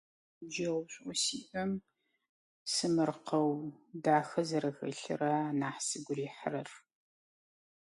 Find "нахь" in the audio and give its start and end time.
5.59-5.81